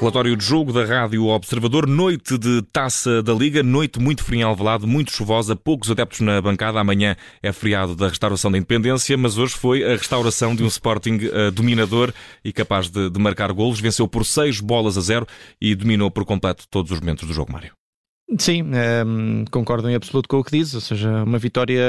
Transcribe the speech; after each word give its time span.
Relatório 0.00 0.34
de 0.34 0.42
jogo 0.42 0.72
da 0.72 0.82
Rádio 0.82 1.26
Observador, 1.26 1.86
noite 1.86 2.38
de 2.38 2.62
taça 2.72 3.22
da 3.22 3.34
Liga, 3.34 3.62
noite 3.62 4.00
muito 4.00 4.24
fria 4.24 4.40
em 4.40 4.42
Alvalade, 4.42 4.86
muito 4.86 5.12
chuvosa, 5.12 5.54
poucos 5.54 5.90
adeptos 5.90 6.20
na 6.20 6.40
bancada. 6.40 6.80
Amanhã 6.80 7.14
é 7.42 7.52
feriado 7.52 7.94
da 7.94 8.08
restauração 8.08 8.50
da 8.50 8.56
independência, 8.56 9.14
mas 9.18 9.36
hoje 9.36 9.52
foi 9.52 9.84
a 9.84 9.90
restauração 9.90 10.56
de 10.56 10.64
um 10.64 10.68
Sporting 10.68 11.18
uh, 11.26 11.50
dominador 11.50 12.14
e 12.42 12.50
capaz 12.50 12.88
de, 12.88 13.10
de 13.10 13.20
marcar 13.20 13.52
golos. 13.52 13.78
Venceu 13.78 14.08
por 14.08 14.24
6 14.24 14.60
bolas 14.60 14.96
a 14.96 15.02
0 15.02 15.26
e 15.60 15.74
dominou 15.74 16.10
por 16.10 16.24
completo 16.24 16.64
todos 16.70 16.90
os 16.90 16.98
momentos 16.98 17.28
do 17.28 17.34
jogo, 17.34 17.52
Mário. 17.52 17.72
Sim, 18.38 18.62
um, 18.62 18.74
ehm, 18.74 19.44
concordo 19.50 19.90
em 19.90 19.94
absoluto 19.96 20.28
com 20.28 20.38
o 20.38 20.44
que 20.44 20.52
diz, 20.52 20.72
ou 20.72 20.80
seja, 20.80 21.24
uma 21.24 21.36
vitória 21.36 21.82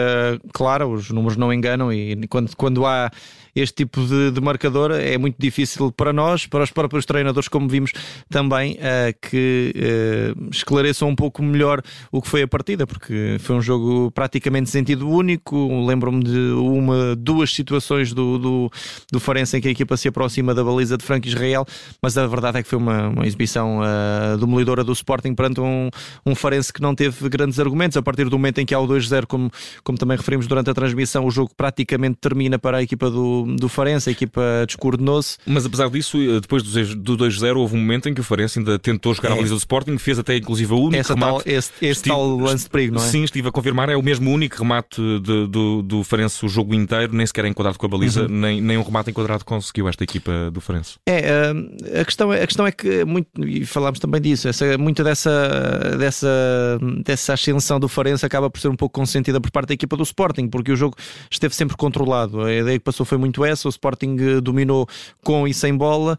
clara, 0.51 0.87
os 0.87 1.11
números 1.11 1.37
não 1.37 1.53
enganam 1.53 1.93
e 1.93 2.27
quando, 2.27 2.55
quando 2.55 2.83
há 2.83 3.11
este 3.55 3.75
tipo 3.75 4.01
de, 4.05 4.31
de 4.31 4.41
marcador 4.41 4.91
é 4.91 5.17
muito 5.17 5.35
difícil 5.37 5.91
para 5.91 6.13
nós, 6.13 6.45
para 6.45 6.63
os 6.63 6.71
próprios 6.71 7.05
treinadores, 7.05 7.47
como 7.47 7.67
vimos 7.67 7.91
também, 8.29 8.73
uh, 8.73 9.15
que 9.21 9.73
uh, 9.75 10.49
esclareçam 10.51 11.09
um 11.09 11.15
pouco 11.15 11.43
melhor 11.43 11.81
o 12.11 12.21
que 12.21 12.27
foi 12.27 12.43
a 12.43 12.47
partida, 12.47 12.87
porque 12.87 13.37
foi 13.39 13.55
um 13.55 13.61
jogo 13.61 14.11
praticamente 14.11 14.69
sentido 14.69 15.09
único. 15.09 15.85
Lembro-me 15.85 16.23
de 16.23 16.39
uma, 16.53 17.15
duas 17.15 17.53
situações 17.53 18.13
do, 18.13 18.37
do, 18.37 18.71
do 19.11 19.19
Farense 19.19 19.57
em 19.57 19.61
que 19.61 19.67
a 19.67 19.71
equipa 19.71 19.97
se 19.97 20.07
aproxima 20.07 20.53
da 20.53 20.63
baliza 20.63 20.97
de 20.97 21.03
Franco 21.03 21.27
Israel, 21.27 21.65
mas 22.01 22.17
a 22.17 22.25
verdade 22.27 22.59
é 22.59 22.63
que 22.63 22.69
foi 22.69 22.77
uma, 22.77 23.09
uma 23.09 23.27
exibição 23.27 23.79
uh, 23.79 24.37
demolidora 24.37 24.83
do 24.83 24.93
Sporting 24.93 25.35
perante 25.35 25.59
um, 25.59 25.89
um 26.25 26.35
Farense 26.35 26.71
que 26.71 26.81
não 26.81 26.95
teve 26.95 27.27
grandes 27.29 27.59
argumentos. 27.59 27.97
A 27.97 28.01
partir 28.01 28.25
do 28.25 28.37
momento 28.37 28.59
em 28.59 28.65
que 28.65 28.73
há 28.73 28.79
o 28.79 28.87
2-0, 28.87 29.25
como, 29.25 29.51
como 29.83 29.97
também 29.97 30.17
referimos 30.17 30.47
durante 30.47 30.69
a 30.69 30.73
transmissão, 30.73 31.25
o 31.25 31.31
jogo 31.31 31.51
praticamente 31.55 32.17
termina 32.19 32.57
para 32.57 32.77
a 32.77 32.83
equipa 32.83 33.09
do, 33.09 33.40
do, 33.45 33.69
Farense, 33.69 34.09
a 34.09 34.11
equipa 34.11 34.41
descoordenou-se. 34.65 35.37
Mas 35.45 35.65
apesar 35.65 35.89
disso, 35.89 36.17
eh, 36.17 36.39
depois 36.39 36.63
do 36.63 37.17
2-0, 37.17 37.57
houve 37.57 37.75
um 37.75 37.79
momento 37.79 38.09
em 38.09 38.13
que 38.13 38.21
o 38.21 38.23
Farense 38.23 38.59
ainda 38.59 38.77
tentou 38.79 39.13
jogar 39.13 39.29
é. 39.29 39.31
a 39.33 39.35
baliza 39.35 39.53
do 39.53 39.59
Sporting, 39.59 39.97
fez 39.97 40.19
até 40.19 40.37
inclusive 40.37 40.73
o 40.73 40.79
único 40.79 41.01
Essa 41.01 41.13
remate. 41.13 41.43
Tal, 41.43 41.53
esse, 41.53 41.71
esse 41.81 41.85
estive, 41.91 42.15
tal 42.15 42.37
lance 42.37 42.63
de 42.65 42.69
perigo, 42.69 42.95
não 42.95 43.03
é? 43.03 43.07
Sim, 43.07 43.23
estive 43.23 43.47
a 43.47 43.51
confirmar, 43.51 43.89
é 43.89 43.95
o 43.95 44.01
mesmo 44.01 44.31
único 44.31 44.57
remate 44.57 45.01
de, 45.19 45.47
do, 45.47 45.81
do 45.81 46.03
Farense 46.03 46.45
o 46.45 46.49
jogo 46.49 46.73
inteiro, 46.73 47.13
nem 47.13 47.25
sequer 47.25 47.45
é 47.45 47.47
enquadrado 47.47 47.77
com 47.77 47.85
a 47.85 47.89
baliza, 47.89 48.23
uhum. 48.23 48.27
nem, 48.27 48.61
nem 48.61 48.77
um 48.77 48.83
remate 48.83 49.09
enquadrado 49.11 49.45
conseguiu 49.45 49.87
esta 49.87 50.03
equipa 50.03 50.51
do 50.51 50.61
Farense. 50.61 50.95
É, 51.05 51.21
eh, 51.21 52.01
a 52.01 52.05
questão 52.05 52.33
é, 52.33 52.43
a 52.43 52.47
questão 52.47 52.65
é 52.65 52.71
que, 52.71 53.05
muito, 53.05 53.27
e 53.45 53.65
falámos 53.65 53.99
também 53.99 54.21
disso, 54.21 54.47
essa, 54.47 54.77
muita 54.77 55.03
dessa, 55.03 55.95
dessa, 55.97 56.79
dessa 57.03 57.33
ascensão 57.33 57.79
do 57.79 57.87
Farense 57.87 58.25
acaba 58.25 58.49
por 58.49 58.59
ser 58.59 58.67
um 58.69 58.75
pouco 58.75 58.99
consentida 58.99 59.39
por 59.39 59.51
parte 59.51 59.69
da 59.69 59.73
equipa 59.73 59.95
do 59.95 60.03
Sporting, 60.03 60.47
porque 60.47 60.71
o 60.71 60.75
jogo 60.75 60.95
esteve 61.29 61.55
sempre 61.55 61.77
controlado. 61.77 62.41
A 62.41 62.53
ideia 62.53 62.77
que 62.77 62.83
passou 62.83 63.05
foi 63.05 63.17
muito 63.17 63.30
essa, 63.39 63.67
o 63.67 63.69
Sporting 63.69 64.17
eh, 64.19 64.41
dominou 64.41 64.87
com 65.23 65.47
e 65.47 65.53
sem 65.53 65.75
bola. 65.75 66.17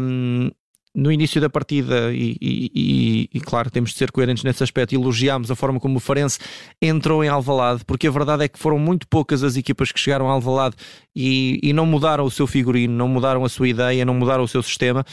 Um, 0.00 0.50
no 0.94 1.10
início 1.10 1.40
da 1.40 1.48
partida, 1.48 2.12
e, 2.12 2.36
e, 2.40 2.70
e, 2.74 3.30
e, 3.32 3.40
claro, 3.40 3.70
temos 3.70 3.92
de 3.92 3.96
ser 3.96 4.10
coerentes 4.10 4.44
nesse 4.44 4.62
aspecto, 4.62 4.94
elogiámos 4.94 5.50
a 5.50 5.56
forma 5.56 5.80
como 5.80 5.96
o 5.96 6.00
Farense 6.00 6.38
entrou 6.80 7.24
em 7.24 7.28
Alvalade, 7.28 7.82
porque 7.86 8.06
a 8.06 8.10
verdade 8.10 8.44
é 8.44 8.48
que 8.48 8.58
foram 8.58 8.78
muito 8.78 9.08
poucas 9.08 9.42
as 9.42 9.56
equipas 9.56 9.90
que 9.90 9.98
chegaram 9.98 10.28
a 10.28 10.32
Alvalade 10.32 10.76
e, 11.16 11.72
não 11.72 11.86
mudaram 11.86 12.24
o 12.24 12.30
seu 12.30 12.46
figurino, 12.46 12.94
não 12.94 13.08
mudaram 13.08 13.42
a 13.44 13.48
sua 13.48 13.68
ideia, 13.68 14.04
não 14.04 14.14
mudaram 14.14 14.44
o 14.44 14.48
seu 14.48 14.62
sistema. 14.62 15.04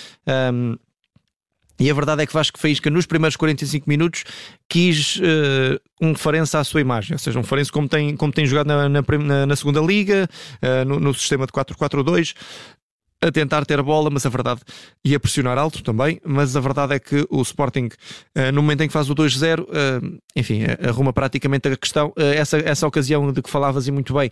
Um, 0.54 0.76
e 1.80 1.90
a 1.90 1.94
verdade 1.94 2.22
é 2.22 2.26
que 2.26 2.34
Vasco 2.34 2.60
Faísca, 2.60 2.90
nos 2.90 3.06
primeiros 3.06 3.38
45 3.38 3.90
minutos, 3.90 4.26
quis 4.68 5.16
uh, 5.18 5.80
um 6.02 6.14
Farense 6.14 6.58
à 6.58 6.64
sua 6.64 6.82
imagem. 6.82 7.14
Ou 7.14 7.20
seja, 7.20 7.40
um 7.40 7.44
Farense 7.44 7.72
como 7.72 7.88
tem, 7.88 8.16
como 8.18 8.34
tem 8.34 8.46
jogado 8.46 8.68
na, 8.68 8.90
na, 8.90 9.46
na 9.46 9.56
segunda 9.56 9.80
Liga, 9.80 10.28
uh, 10.62 10.86
no, 10.86 11.00
no, 11.00 11.14
sistema 11.14 11.46
de 11.46 11.54
4-4-2, 11.54 12.36
a 13.22 13.32
tentar 13.32 13.66
ter 13.66 13.82
bola, 13.82 14.10
mas 14.10 14.26
a 14.26 14.30
verdade 14.30 14.62
ia 15.06 15.20
pressionar 15.20 15.58
alto 15.58 15.82
também. 15.82 16.20
Mas 16.26 16.56
a 16.56 16.60
verdade 16.60 16.96
é 16.96 17.00
que 17.00 17.26
o 17.30 17.42
Sporting, 17.42 17.88
uh, 18.38 18.52
no 18.54 18.62
momento 18.62 18.82
em 18.82 18.88
que 18.88 18.94
faz 18.94 19.10
o 19.10 19.16
2-0, 19.16 19.66
enfim, 20.36 20.64
arruma 20.86 21.14
praticamente 21.14 21.70
a 21.70 21.78
questão. 21.78 22.14
essa, 22.18 22.58
essa 22.58 22.88
ocasião 22.88 23.32
de 23.32 23.42
que 23.42 23.50
falavas 23.50 23.88
e 23.88 23.92
muito 23.92 24.14
bem, 24.14 24.30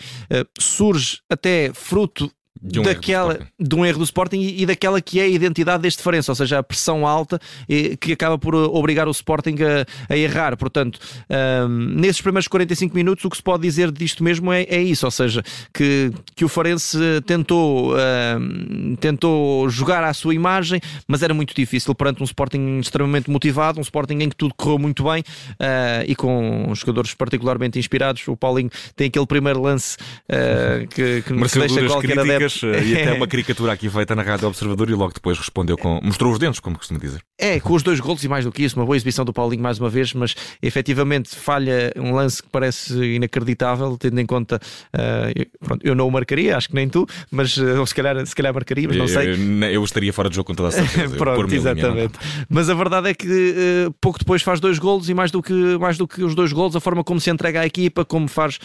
surge 0.60 1.20
até 1.30 1.72
fruto 1.74 2.30
de 2.62 2.80
um, 2.80 2.84
daquela, 2.84 3.40
de 3.60 3.76
um 3.76 3.86
erro 3.86 4.00
do 4.00 4.04
Sporting 4.04 4.40
e, 4.40 4.64
e, 4.64 4.66
daquela 4.66 5.02
que 5.02 5.20
é 5.20 5.24
a 5.24 5.28
identidade 5.28 5.84
deste 5.84 5.98
diferença, 5.98 6.32
ou 6.32 6.36
seja, 6.36 6.60
a 6.60 6.64
pressão 6.64 7.06
alta 7.06 7.40
e, 7.68 7.98
que 7.98 8.14
acaba 8.14 8.38
por 8.38 8.56
obrigar 8.56 9.08
o 9.08 9.12
Sporting 9.12 9.56
a, 9.62 10.14
a 10.14 10.18
errar. 10.18 10.58
Portanto, 10.58 11.00
um, 11.30 11.68
nesses 12.00 12.22
primeiros 12.22 12.48
45 12.48 12.96
minutos, 12.96 13.24
o 13.26 13.30
que 13.30 13.38
se 13.38 13.44
pode 13.44 13.64
dizer 13.64 13.92
disto 13.92 14.24
mesmo 14.24 14.52
é, 14.52 14.64
é 14.64 14.82
isso, 14.82 15.06
ou 15.06 15.12
seja, 15.12 15.44
que, 15.74 16.12
que 16.36 16.46
o 16.46 16.48
Farense 16.48 16.98
tentou, 17.26 17.94
um, 17.96 18.96
tentou 18.96 19.70
jogar 19.70 20.04
à 20.04 20.14
sua 20.14 20.34
imagem, 20.34 20.80
mas 21.08 21.22
era 21.22 21.34
muito 21.34 21.54
difícil 21.56 21.94
perante 21.94 22.22
um 22.22 22.26
Sporting 22.26 22.80
extremamente 22.80 23.30
motivado, 23.30 23.80
um 23.80 23.82
Sporting 23.82 24.16
em 24.16 24.30
que 24.30 24.36
tudo 24.36 24.54
correu 24.56 24.80
muito 24.80 25.04
bem 25.04 25.22
uh, 25.22 26.04
e 26.08 26.16
com 26.16 26.72
jogadores 26.76 27.14
particularmente 27.14 27.78
inspirados. 27.80 28.28
O 28.28 28.36
Paulinho 28.36 28.70
tem 28.96 29.08
aquele 29.08 29.26
primeiro 29.26 29.62
lance 29.62 29.98
uh, 30.30 30.88
que, 30.88 31.22
que 31.22 31.34
deixa 31.60 31.86
qualquer 31.86 32.20
adepto 32.20 32.47
eh, 32.64 32.84
e 32.84 32.96
até 32.96 33.14
uma 33.14 33.28
caricatura 33.28 33.74
aqui 33.74 33.90
feita 33.90 34.16
na 34.16 34.22
Rádio 34.22 34.48
Observador 34.48 34.90
e 34.90 34.94
logo 34.94 35.14
depois 35.14 35.38
respondeu 35.38 35.78
com. 35.78 36.00
mostrou 36.04 36.32
os 36.32 36.40
dentes, 36.40 36.60
como 36.60 36.78
costuma 36.78 37.00
dizer. 37.00 37.22
É, 37.40 37.60
com 37.60 37.74
os 37.74 37.84
dois 37.84 38.00
golos 38.00 38.24
e 38.24 38.28
mais 38.28 38.46
do 38.46 38.52
que 38.52 38.64
isso, 38.64 38.76
uma 38.80 38.86
boa 38.86 38.96
exibição 38.96 39.24
do 39.24 39.32
Paulinho 39.32 39.62
mais 39.62 39.80
uma 39.80 39.90
vez, 39.90 40.14
mas 40.14 40.36
efetivamente 40.62 41.36
falha 41.36 41.94
um 41.96 42.14
lance 42.14 42.42
que 42.42 42.50
parece 42.50 42.94
inacreditável, 43.16 43.98
tendo 43.98 44.20
em 44.20 44.26
conta. 44.26 44.60
Uh, 44.94 45.46
pronto, 45.64 45.86
eu 45.86 45.94
não 45.94 46.08
o 46.08 46.12
marcaria, 46.12 46.58
acho 46.58 46.70
que 46.70 46.76
nem 46.76 46.90
tu, 46.90 47.06
mas 47.30 47.56
uh, 47.58 47.86
se, 47.86 47.94
calhar, 47.94 48.26
se 48.26 48.36
calhar 48.36 48.54
marcaria, 48.54 48.88
mas 48.88 48.98
não 48.98 49.08
sei. 49.08 49.34
Eu, 49.34 49.64
eu 49.72 49.84
estaria 49.84 50.12
fora 50.12 50.30
de 50.30 50.36
jogo 50.36 50.48
com 50.48 50.56
toda 50.56 50.70
a 50.70 50.72
certeza. 50.72 51.16
pronto, 51.18 51.54
exatamente. 51.54 52.14
mas 52.50 52.70
a 52.70 52.74
verdade 52.74 53.10
é 53.10 53.14
que 53.14 53.28
uh, 53.28 53.94
pouco 54.02 54.20
depois 54.20 54.42
faz 54.42 54.60
dois 54.60 54.80
golos 54.80 55.10
e 55.10 55.14
mais 55.14 55.32
do, 55.32 55.42
que, 55.42 55.54
mais 55.80 55.98
do 55.98 56.08
que 56.08 56.24
os 56.24 56.34
dois 56.34 56.52
golos, 56.52 56.76
a 56.76 56.80
forma 56.80 57.04
como 57.04 57.20
se 57.20 57.30
entrega 57.30 57.62
à 57.62 57.66
equipa, 57.66 58.04
como 58.04 58.28
faz 58.28 58.60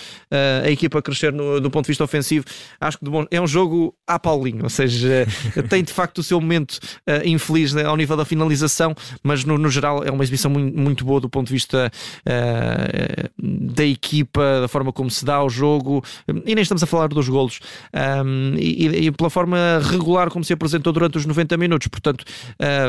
a 0.65 0.71
equipa 0.71 1.03
crescer 1.03 1.33
no, 1.33 1.61
do 1.61 1.71
ponto 1.71 1.85
de 1.85 1.89
vista 1.89 2.05
ofensivo, 2.05 2.45
acho 2.81 2.99
que 2.99 3.05
é 3.31 3.41
um 3.41 3.47
jogo 3.47 3.72
jogo 3.73 3.95
à 4.07 4.19
Paulinho, 4.19 4.65
ou 4.65 4.69
seja, 4.69 5.27
tem 5.69 5.83
de 5.83 5.93
facto 5.93 6.19
o 6.19 6.23
seu 6.23 6.41
momento 6.41 6.79
uh, 7.09 7.27
infeliz 7.27 7.73
né, 7.73 7.85
ao 7.85 7.97
nível 7.97 8.17
da 8.17 8.25
finalização, 8.25 8.95
mas 9.23 9.45
no, 9.45 9.57
no, 9.57 9.71
geral 9.71 10.05
é 10.05 10.11
uma 10.11 10.23
exibição 10.23 10.51
muito, 10.51 10.79
muito 10.79 11.05
boa 11.05 11.21
do 11.21 11.29
ponto 11.29 11.47
de 11.47 11.53
vista 11.53 11.91
uh, 12.27 13.31
da 13.39 13.85
equipa, 13.85 14.61
da 14.61 14.69
forma 14.69 14.93
como 14.93 15.11
se 15.11 15.25
dá 15.25 15.43
o 15.43 15.49
jogo, 15.49 16.05
e 16.45 16.55
nem 16.55 16.63
estamos 16.63 16.83
a 16.83 16.87
falar 16.87 17.09
dos 17.09 17.29
golos, 17.29 17.61
um, 18.25 18.55
e, 18.59 19.07
e, 19.07 19.13
pela 19.13 19.31
forma 19.31 19.81
regular 19.83 20.31
como 20.31 20.45
se 20.45 20.53
apresentou 20.53 20.93
durante 20.93 21.17
os 21.17 21.25
90 21.25 21.57
minutos. 21.57 21.89
Portanto, 21.89 22.25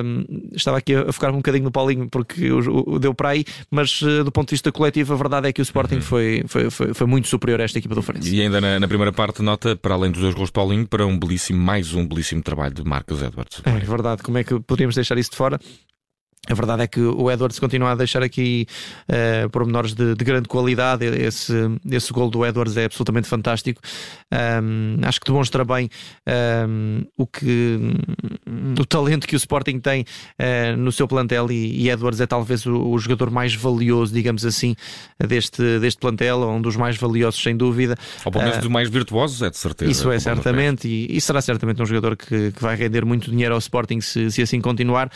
um, 0.03 0.51
estava 0.53 0.77
aqui 0.77 0.93
a 0.95 1.11
focar 1.11 1.31
um 1.31 1.37
bocadinho 1.37 1.65
no 1.65 1.71
Paulinho 1.71 2.09
porque 2.09 2.51
o, 2.51 2.95
o 2.95 2.99
deu 2.99 3.13
para 3.13 3.29
aí, 3.29 3.45
mas 3.71 4.01
uh, 4.01 4.23
do 4.23 4.31
ponto 4.31 4.49
de 4.49 4.55
vista 4.55 4.71
coletivo, 4.71 5.13
a 5.13 5.15
verdade 5.15 5.47
é 5.47 5.53
que 5.53 5.61
o 5.61 5.63
Sporting 5.63 5.95
uhum. 5.95 6.01
foi, 6.01 6.43
foi, 6.47 6.69
foi, 6.69 6.93
foi, 6.93 7.07
muito 7.07 7.27
superior 7.27 7.61
a 7.61 7.63
esta 7.63 7.77
equipa 7.77 7.95
do 7.95 8.01
Farense. 8.01 8.35
E 8.35 8.41
ainda 8.41 8.59
na, 8.59 8.79
na 8.79 8.87
primeira 8.87 9.13
parte, 9.13 9.41
nota, 9.41 9.75
para 9.75 9.93
além 9.93 10.11
dos 10.11 10.21
dois 10.21 10.33
gols 10.33 10.49
Paulinho 10.49 10.72
para 10.83 11.05
um 11.05 11.17
belíssimo, 11.19 11.61
mais 11.61 11.93
um 11.93 12.07
belíssimo 12.07 12.41
trabalho 12.41 12.73
de 12.73 12.83
Marcos 12.83 13.21
Edwards. 13.21 13.61
É 13.65 13.79
verdade, 13.79 14.23
como 14.23 14.37
é 14.37 14.43
que 14.43 14.59
poderíamos 14.59 14.95
deixar 14.95 15.17
isso 15.17 15.31
de 15.31 15.37
fora? 15.37 15.59
A 16.49 16.53
verdade 16.53 16.83
é 16.83 16.87
que 16.87 16.99
o 16.99 17.31
Edwards 17.31 17.57
continua 17.57 17.91
a 17.91 17.95
deixar 17.95 18.21
aqui 18.21 18.67
uh, 19.07 19.49
pormenores 19.49 19.93
de, 19.93 20.13
de 20.13 20.25
grande 20.25 20.49
qualidade. 20.49 21.05
Esse, 21.05 21.53
esse 21.89 22.11
gol 22.11 22.29
do 22.29 22.45
Edwards 22.45 22.75
é 22.75 22.83
absolutamente 22.83 23.29
fantástico. 23.29 23.81
Um, 24.61 24.97
acho 25.03 25.21
que 25.21 25.27
demonstra 25.27 25.63
bem 25.63 25.89
um, 26.67 27.05
o, 27.17 27.25
que, 27.25 27.79
o 28.77 28.85
talento 28.85 29.25
que 29.25 29.35
o 29.35 29.37
Sporting 29.37 29.79
tem 29.79 30.01
uh, 30.01 30.75
no 30.75 30.91
seu 30.91 31.07
plantel 31.07 31.49
e, 31.49 31.83
e, 31.83 31.89
Edwards 31.89 32.19
é 32.19 32.27
talvez 32.27 32.65
o, 32.65 32.89
o, 32.89 32.99
jogador 32.99 33.31
mais 33.31 33.55
valioso, 33.55 34.13
digamos 34.13 34.45
assim, 34.45 34.75
deste, 35.25 35.79
deste 35.79 35.97
plantel, 35.97 36.41
um 36.49 36.61
dos 36.61 36.75
mais 36.75 36.97
valiosos, 36.97 37.41
sem 37.41 37.55
dúvida. 37.55 37.95
Ou 38.25 38.31
pelo 38.33 38.43
menos 38.43 38.57
uh, 38.57 38.61
dos 38.61 38.69
mais 38.69 38.89
virtuosos, 38.89 39.41
é 39.41 39.49
de 39.49 39.57
certeza. 39.57 39.89
Isso 39.89 40.11
é, 40.11 40.19
certamente, 40.19 40.89
e, 40.89 41.15
e, 41.15 41.21
será 41.21 41.39
certamente 41.41 41.81
um 41.81 41.85
jogador 41.85 42.17
que, 42.17 42.51
que, 42.51 42.61
vai 42.61 42.75
render 42.75 43.05
muito 43.05 43.31
dinheiro 43.31 43.53
ao 43.53 43.59
Sporting 43.59 44.01
se, 44.01 44.29
se 44.29 44.41
assim 44.41 44.59
continuar. 44.59 45.09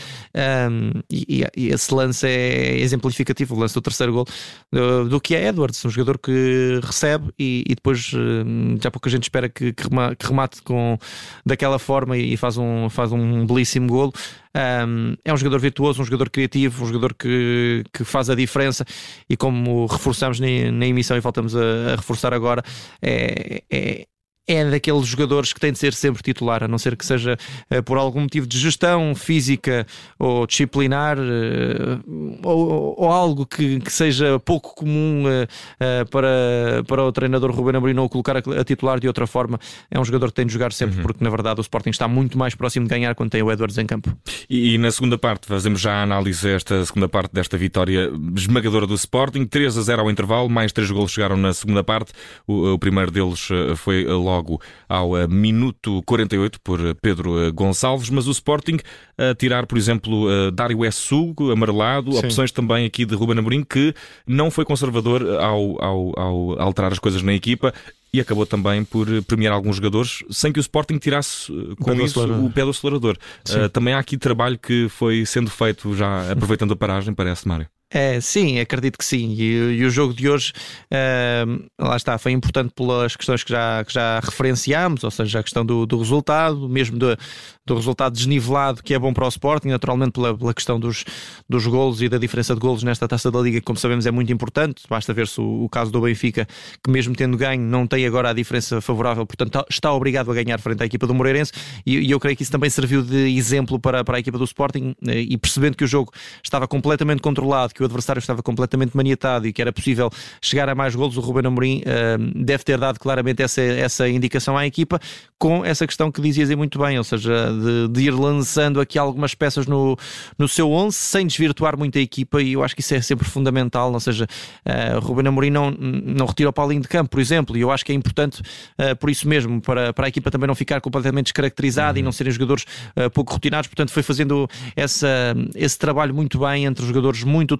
E, 1.27 1.45
e, 1.55 1.67
esse 1.69 1.93
lance 1.93 2.27
é 2.27 2.77
exemplificativo, 2.79 3.55
o 3.55 3.59
lance 3.59 3.73
do 3.73 3.81
terceiro 3.81 4.13
gol, 4.13 4.25
do, 4.71 5.09
do 5.09 5.21
que 5.21 5.35
é 5.35 5.47
Edwards, 5.47 5.83
um 5.85 5.89
jogador 5.89 6.17
que 6.17 6.79
recebe 6.83 7.31
e, 7.37 7.63
e 7.67 7.75
depois 7.75 8.11
hum, 8.13 8.77
já 8.81 8.91
pouca 8.91 9.09
gente 9.09 9.23
espera 9.23 9.47
que, 9.47 9.73
que, 9.73 9.83
remate 10.21 10.61
com, 10.61 10.97
daquela 11.45 11.79
forma 11.79 12.17
e 12.17 12.35
faz 12.37 12.57
um, 12.57 12.89
faz 12.89 13.11
um 13.11 13.45
belíssimo 13.45 13.87
golo. 13.87 14.13
Um, 14.55 15.15
é 15.23 15.33
um 15.33 15.37
jogador 15.37 15.59
virtuoso, 15.59 16.01
um 16.01 16.05
jogador 16.05 16.29
criativo, 16.29 16.83
um 16.83 16.87
jogador 16.87 17.13
que, 17.13 17.83
que 17.93 18.03
faz 18.03 18.29
a 18.29 18.35
diferença 18.35 18.85
e 19.29 19.37
como 19.37 19.85
reforçamos 19.85 20.39
na, 20.39 20.47
na 20.71 20.87
emissão 20.87 21.15
e 21.15 21.19
voltamos 21.19 21.55
a, 21.55 21.93
a 21.93 21.95
reforçar 21.95 22.33
agora, 22.33 22.63
é, 23.01 23.63
é 23.71 24.07
é 24.47 24.63
daqueles 24.69 25.05
jogadores 25.05 25.51
que 25.51 25.59
tem 25.59 25.73
de 25.73 25.77
ser 25.77 25.93
sempre 25.93 26.23
titular, 26.23 26.63
a 26.63 26.67
não 26.67 26.77
ser 26.77 26.95
que 26.95 27.05
seja 27.05 27.37
uh, 27.69 27.83
por 27.83 27.97
algum 27.97 28.21
motivo 28.21 28.47
de 28.47 28.57
gestão 28.57 29.13
física 29.13 29.85
ou 30.17 30.47
disciplinar 30.47 31.17
uh, 31.19 32.39
ou, 32.43 32.95
ou, 32.97 33.11
algo 33.11 33.45
que, 33.45 33.81
que, 33.81 33.91
seja 33.91 34.39
pouco 34.39 34.73
comum 34.73 35.25
uh, 35.25 36.05
para, 36.09 36.83
para 36.87 37.03
o 37.03 37.11
treinador 37.11 37.51
Ruben 37.51 37.75
Amorim 37.75 37.97
ou 37.97 38.07
colocar 38.07 38.37
a, 38.37 38.39
a, 38.39 38.63
titular 38.63 38.99
de 39.01 39.07
outra 39.07 39.27
forma. 39.27 39.59
É 39.91 39.99
um 39.99 40.05
jogador 40.05 40.27
que 40.27 40.35
tem 40.35 40.45
de 40.45 40.53
jogar 40.53 40.71
sempre, 40.71 40.97
uhum. 40.97 41.03
porque 41.03 41.21
na 41.21 41.29
verdade 41.29 41.59
o 41.59 41.61
Sporting 41.61 41.89
está 41.89 42.07
muito 42.07 42.37
mais 42.37 42.55
próximo 42.55 42.85
de 42.85 42.89
ganhar 42.89 43.15
quando 43.15 43.31
tem 43.31 43.43
o 43.43 43.51
Edwards 43.51 43.77
em 43.77 43.85
campo. 43.85 44.15
E, 44.49 44.75
e 44.75 44.77
na 44.77 44.91
segunda 44.91 45.17
parte, 45.17 45.45
fazemos 45.45 45.81
já 45.81 45.95
a 45.95 46.03
análise 46.03 46.49
esta 46.49 46.85
segunda 46.85 47.09
parte 47.09 47.33
desta 47.33 47.57
vitória 47.57 48.09
esmagadora 48.33 48.87
do 48.87 48.95
Sporting, 48.95 49.45
3 49.45 49.77
a 49.77 49.81
0 49.81 50.03
ao 50.03 50.11
intervalo, 50.11 50.49
mais 50.49 50.71
três 50.71 50.89
golos 50.89 51.11
chegaram 51.11 51.35
na 51.35 51.53
segunda 51.53 51.83
parte. 51.83 52.13
O, 52.47 52.73
o 52.73 52.79
primeiro 52.79 53.11
deles 53.11 53.49
foi 53.75 54.05
logo 54.05 54.36
logo 54.37 54.61
ao 54.87 55.17
eh, 55.17 55.27
minuto 55.27 56.01
48 56.05 56.61
por 56.61 56.79
eh, 56.79 56.93
Pedro 57.01 57.39
eh, 57.43 57.51
Gonçalves, 57.51 58.09
mas 58.09 58.27
o 58.27 58.31
Sporting 58.31 58.77
a 59.17 59.33
tirar, 59.33 59.65
por 59.65 59.77
exemplo, 59.77 60.27
Dário 60.51 60.79
Sugo, 60.91 61.51
amarelado, 61.51 62.11
Sim. 62.11 62.19
opções 62.19 62.51
também 62.51 62.85
aqui 62.85 63.03
de 63.03 63.15
Ruben 63.15 63.39
Amorim, 63.39 63.63
que 63.63 63.93
não 64.27 64.51
foi 64.51 64.63
conservador 64.63 65.23
ao, 65.39 65.83
ao, 65.83 66.19
ao 66.19 66.61
alterar 66.61 66.91
as 66.91 66.99
coisas 66.99 67.23
na 67.23 67.33
equipa 67.33 67.73
e 68.13 68.21
acabou 68.21 68.45
também 68.45 68.83
por 68.83 69.07
premiar 69.23 69.53
alguns 69.53 69.77
jogadores 69.77 70.23
sem 70.29 70.53
que 70.53 70.59
o 70.59 70.61
Sporting 70.61 70.97
tirasse 70.97 71.51
com 71.81 71.91
o 71.91 72.01
isso 72.01 72.23
o 72.23 72.49
pé 72.51 72.63
do 72.63 72.69
acelerador. 72.69 73.17
Uh, 73.49 73.67
também 73.69 73.93
há 73.93 73.99
aqui 73.99 74.17
trabalho 74.17 74.57
que 74.57 74.87
foi 74.87 75.25
sendo 75.25 75.49
feito 75.49 75.95
já 75.95 76.31
aproveitando 76.31 76.73
a 76.73 76.75
paragem, 76.75 77.13
parece, 77.13 77.47
Mário. 77.47 77.67
É, 77.89 78.19
sim, 78.19 78.59
acredito 78.59 78.97
que 78.97 79.05
sim. 79.05 79.33
E, 79.37 79.77
e 79.77 79.85
o 79.85 79.89
jogo 79.89 80.13
de 80.13 80.29
hoje, 80.29 80.51
uh, 80.91 81.65
lá 81.79 81.95
está, 81.95 82.17
foi 82.17 82.33
importante 82.33 82.73
pelas 82.75 83.15
questões 83.15 83.43
que 83.43 83.51
já, 83.51 83.83
que 83.85 83.93
já 83.93 84.19
referenciámos, 84.19 85.03
ou 85.05 85.11
seja, 85.11 85.39
a 85.39 85.43
questão 85.43 85.65
do, 85.65 85.85
do 85.85 85.97
resultado, 85.97 86.67
mesmo 86.67 86.97
do, 86.97 87.17
do 87.65 87.75
resultado 87.75 88.13
desnivelado, 88.13 88.83
que 88.83 88.93
é 88.93 88.99
bom 88.99 89.13
para 89.13 89.25
o 89.25 89.29
Sporting, 89.29 89.69
naturalmente 89.69 90.11
pela, 90.11 90.37
pela 90.37 90.53
questão 90.53 90.77
dos, 90.77 91.05
dos 91.47 91.65
golos 91.65 92.01
e 92.01 92.09
da 92.09 92.17
diferença 92.17 92.53
de 92.53 92.59
golos 92.59 92.83
nesta 92.83 93.07
taça 93.07 93.31
da 93.31 93.39
Liga, 93.39 93.59
que, 93.59 93.65
como 93.65 93.79
sabemos, 93.79 94.05
é 94.05 94.11
muito 94.11 94.31
importante. 94.33 94.83
Basta 94.89 95.13
ver-se 95.13 95.39
o, 95.39 95.63
o, 95.63 95.69
caso 95.69 95.89
do 95.89 96.01
Benfica, 96.01 96.45
que 96.83 96.89
mesmo 96.89 97.15
tendo 97.15 97.37
ganho, 97.37 97.61
não 97.61 97.87
tem 97.87 98.05
agora 98.05 98.31
a 98.31 98.33
diferença 98.33 98.81
favorável, 98.81 99.25
portanto, 99.25 99.65
está 99.69 99.93
obrigado 99.93 100.29
a 100.29 100.33
ganhar 100.33 100.59
frente 100.59 100.83
à 100.83 100.85
equipa 100.85 101.07
do 101.07 101.13
Moreirense. 101.13 101.53
E, 101.85 101.99
e 101.99 102.11
eu 102.11 102.19
creio 102.19 102.35
que 102.35 102.43
isso 102.43 102.51
também 102.51 102.69
serviu 102.69 103.01
de 103.01 103.37
exemplo 103.37 103.79
para, 103.79 104.03
para 104.03 104.17
a 104.17 104.19
equipa 104.19 104.37
do 104.37 104.43
Sporting, 104.43 104.93
eh, 105.07 105.21
e 105.21 105.37
percebendo 105.37 105.77
que 105.77 105.85
o 105.85 105.87
jogo 105.87 106.11
estava 106.43 106.67
completamente 106.67 107.21
controlado 107.21 107.73
que 107.77 107.83
o 107.83 107.85
adversário 107.85 108.19
estava 108.19 108.41
completamente 108.41 108.97
maniatado 108.97 109.47
e 109.47 109.53
que 109.53 109.61
era 109.61 109.71
possível 109.71 110.09
chegar 110.41 110.67
a 110.67 110.73
mais 110.73 110.95
golos, 110.95 111.15
o 111.15 111.21
Ruben 111.21 111.45
Amorim 111.45 111.83
uh, 111.83 112.43
deve 112.43 112.63
ter 112.63 112.77
dado 112.77 112.99
claramente 112.99 113.43
essa, 113.43 113.61
essa 113.61 114.09
indicação 114.09 114.57
à 114.57 114.65
equipa, 114.65 114.99
com 115.37 115.63
essa 115.63 115.85
questão 115.85 116.11
que 116.11 116.19
dizias 116.19 116.49
muito 116.55 116.79
bem, 116.79 116.97
ou 116.97 117.03
seja, 117.03 117.51
de, 117.53 117.87
de, 117.89 118.07
ir 118.07 118.11
lançando 118.11 118.81
aqui 118.81 118.97
algumas 118.97 119.35
peças 119.35 119.67
no, 119.67 119.95
no 120.37 120.47
seu 120.47 120.71
11 120.71 120.97
sem 120.97 121.27
desvirtuar 121.27 121.77
muito 121.77 121.97
a 121.99 122.01
equipa 122.01 122.41
e 122.41 122.53
eu 122.53 122.63
acho 122.63 122.73
que 122.73 122.81
isso 122.81 122.95
é 122.95 123.01
sempre 123.01 123.27
fundamental, 123.27 123.93
ou 123.93 123.99
seja, 123.99 124.25
uh, 124.65 124.99
Ruben 124.99 125.27
Amorim 125.27 125.51
não, 125.51 125.69
não 125.69 126.25
retira 126.25 126.49
o 126.49 126.53
Paulinho 126.53 126.81
de 126.81 126.87
campo, 126.87 127.11
por 127.11 127.19
exemplo, 127.19 127.55
e 127.55 127.61
eu 127.61 127.69
acho 127.69 127.85
que 127.85 127.91
é 127.91 127.95
importante 127.95 128.41
uh, 128.41 128.95
por 128.99 129.11
isso 129.11 129.27
mesmo, 129.27 129.61
para, 129.61 129.93
para 129.93 130.07
a 130.07 130.09
equipa 130.09 130.31
também 130.31 130.47
não 130.47 130.55
ficar 130.55 130.81
completamente 130.81 131.25
descaracterizada 131.25 131.93
uhum. 131.93 131.99
e 131.99 132.03
não 132.03 132.11
serem 132.11 132.31
jogadores 132.33 132.65
uh, 132.95 133.09
pouco 133.11 133.33
rotinados, 133.33 133.67
portanto 133.67 133.91
foi 133.91 134.01
fazendo 134.01 134.49
essa, 134.75 135.35
esse 135.53 135.77
trabalho 135.77 136.15
muito 136.15 136.39
bem 136.39 136.65
entre 136.65 136.81
os 136.81 136.87
jogadores 136.87 137.23
muito 137.23 137.53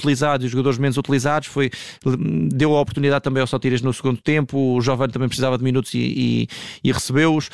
e 0.43 0.45
os 0.45 0.51
jogadores 0.51 0.77
menos 0.77 0.97
utilizados, 0.97 1.47
foi, 1.47 1.69
deu 2.53 2.75
a 2.75 2.81
oportunidade 2.81 3.23
também 3.23 3.41
ao 3.41 3.47
Sotiras 3.47 3.81
no 3.81 3.93
segundo 3.93 4.21
tempo, 4.21 4.75
o 4.75 4.81
Jovem 4.81 5.09
também 5.09 5.27
precisava 5.27 5.57
de 5.57 5.63
minutos 5.63 5.93
e, 5.93 5.99
e, 5.99 6.47
e 6.83 6.91
recebeu-os. 6.91 7.49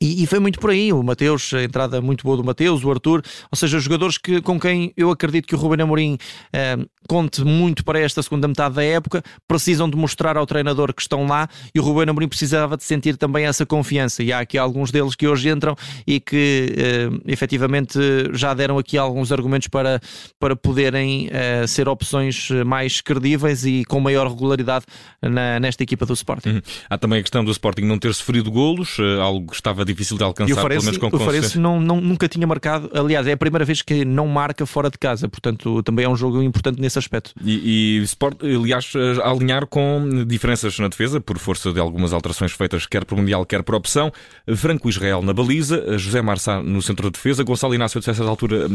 E, 0.00 0.22
e, 0.22 0.26
foi 0.26 0.38
muito 0.38 0.58
por 0.58 0.70
aí, 0.70 0.92
o 0.92 1.02
Mateus, 1.02 1.52
a 1.54 1.62
entrada 1.62 2.00
muito 2.00 2.24
boa 2.24 2.36
do 2.36 2.44
Mateus, 2.44 2.84
o 2.84 2.90
Arthur, 2.90 3.22
ou 3.50 3.56
seja, 3.56 3.78
jogadores 3.78 4.18
que, 4.18 4.40
com 4.40 4.58
quem 4.58 4.92
eu 4.96 5.10
acredito 5.10 5.46
que 5.46 5.54
o 5.54 5.58
Ruben 5.58 5.82
Amorim 5.82 6.18
eh, 6.52 6.78
conte 7.08 7.44
muito 7.44 7.84
para 7.84 8.00
esta 8.00 8.22
segunda 8.22 8.48
metade 8.48 8.74
da 8.74 8.82
época, 8.82 9.22
precisam 9.46 9.88
de 9.88 9.96
mostrar 9.96 10.36
ao 10.36 10.46
treinador 10.46 10.92
que 10.94 11.02
estão 11.02 11.26
lá 11.26 11.48
e 11.74 11.78
o 11.78 11.82
Ruben 11.82 12.08
Amorim 12.08 12.28
precisava 12.28 12.76
de 12.76 12.84
sentir 12.84 13.16
também 13.16 13.44
essa 13.44 13.66
confiança. 13.66 14.22
E 14.22 14.32
há 14.32 14.40
aqui 14.40 14.58
alguns 14.58 14.90
deles 14.90 15.14
que 15.14 15.26
hoje 15.26 15.48
entram 15.48 15.76
e 16.06 16.20
que 16.20 16.74
eh, 16.76 17.08
efetivamente 17.26 17.98
já 18.32 18.54
deram 18.54 18.78
aqui 18.78 18.96
alguns 18.98 19.30
argumentos 19.30 19.68
para, 19.68 20.00
para 20.38 20.56
poderem 20.56 21.28
eh, 21.30 21.66
ser 21.66 21.88
opções 21.88 22.48
mais 22.66 23.00
credíveis 23.00 23.64
e 23.64 23.84
com 23.84 24.00
maior 24.00 24.28
regularidade 24.28 24.84
na, 25.20 25.60
nesta 25.60 25.82
equipa 25.82 26.06
do 26.06 26.12
Sporting. 26.12 26.48
Uhum. 26.48 26.62
Há 26.88 26.98
também 26.98 27.18
a 27.18 27.22
questão 27.22 27.44
do 27.44 27.50
Sporting 27.50 27.82
não 27.82 27.98
ter 27.98 28.12
sofrido 28.14 28.50
golos, 28.50 28.96
eh, 28.98 29.20
algo 29.20 29.48
que 29.48 29.54
estava 29.54 29.81
difícil 29.84 30.16
de 30.16 30.24
alcançar, 30.24 30.50
e 30.50 30.52
o 30.52 30.56
Farense, 30.56 30.86
pelo 30.86 31.00
menos 31.00 31.10
com 31.10 31.16
O 31.16 31.20
Farense 31.20 31.58
não, 31.58 31.80
não, 31.80 32.00
nunca 32.00 32.28
tinha 32.28 32.46
marcado, 32.46 32.90
aliás, 32.94 33.26
é 33.26 33.32
a 33.32 33.36
primeira 33.36 33.64
vez 33.64 33.82
que 33.82 34.04
não 34.04 34.26
marca 34.26 34.64
fora 34.66 34.90
de 34.90 34.98
casa, 34.98 35.28
portanto 35.28 35.82
também 35.82 36.04
é 36.04 36.08
um 36.08 36.16
jogo 36.16 36.42
importante 36.42 36.80
nesse 36.80 36.98
aspecto. 36.98 37.32
E, 37.42 37.98
e 37.98 38.02
Sport, 38.02 38.42
aliás, 38.42 38.92
a 39.22 39.30
alinhar 39.30 39.66
com 39.66 40.24
diferenças 40.26 40.78
na 40.78 40.88
defesa, 40.88 41.20
por 41.20 41.38
força 41.38 41.72
de 41.72 41.80
algumas 41.80 42.12
alterações 42.12 42.52
feitas 42.52 42.86
quer 42.86 43.04
por 43.04 43.16
Mundial, 43.16 43.44
quer 43.44 43.62
por 43.62 43.74
opção. 43.74 44.12
Franco 44.56 44.88
Israel 44.88 45.22
na 45.22 45.32
baliza, 45.32 45.98
José 45.98 46.22
Marçá 46.22 46.62
no 46.62 46.82
centro 46.82 47.10
de 47.10 47.12
defesa, 47.12 47.42
Gonçalo 47.42 47.74
Inácio, 47.74 48.00
a 48.04 48.10
essa 48.10 48.24
altura, 48.24 48.66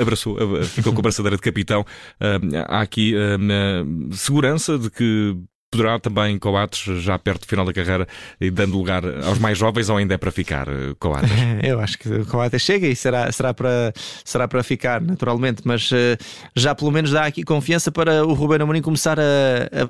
abraçou, 0.00 0.36
ficou 0.64 0.92
com 0.92 1.00
a 1.00 1.02
braçadeira 1.02 1.36
de 1.36 1.42
capitão. 1.42 1.84
Há 2.66 2.80
aqui 2.80 3.14
segurança 4.12 4.78
de 4.78 4.90
que 4.90 5.36
poderá 5.70 5.98
também 5.98 6.38
Coates, 6.38 7.02
já 7.02 7.18
perto 7.18 7.42
do 7.42 7.46
final 7.46 7.64
da 7.64 7.72
carreira, 7.72 8.06
e 8.40 8.50
dando 8.50 8.76
lugar 8.76 9.04
aos 9.04 9.38
mais 9.38 9.58
jovens, 9.58 9.90
ou 9.90 9.98
ainda 9.98 10.14
é 10.14 10.18
para 10.18 10.30
ficar 10.30 10.66
eh, 10.66 10.94
Coates? 10.98 11.30
Eu 11.62 11.78
acho 11.80 11.98
que 11.98 12.24
Coates 12.24 12.62
chega 12.62 12.86
e 12.86 12.96
será, 12.96 13.30
será, 13.30 13.52
para, 13.52 13.92
será 14.24 14.48
para 14.48 14.62
ficar, 14.62 15.00
naturalmente, 15.00 15.62
mas 15.64 15.90
uh, 15.90 15.96
já 16.56 16.74
pelo 16.74 16.90
menos 16.90 17.10
dá 17.10 17.26
aqui 17.26 17.42
confiança 17.42 17.92
para 17.92 18.24
o 18.24 18.32
Ruben 18.32 18.62
Amorim 18.62 18.80
começar 18.80 19.18
a, 19.20 19.22